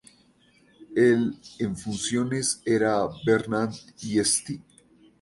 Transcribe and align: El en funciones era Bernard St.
El 0.95 1.35
en 1.59 1.77
funciones 1.77 2.63
era 2.65 3.07
Bernard 3.23 3.75
St. 4.03 4.59